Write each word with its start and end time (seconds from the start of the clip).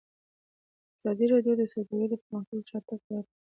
ازادي 0.99 1.25
راډیو 1.33 1.53
د 1.57 1.61
سوداګري 1.73 2.15
پرمختګ 2.23 2.57
او 2.59 2.67
شاتګ 2.69 2.89
پرتله 3.07 3.21
کړی. 3.25 3.39